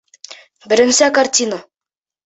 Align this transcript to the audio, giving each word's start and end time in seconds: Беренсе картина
Беренсе 0.67 1.11
картина 1.21 1.63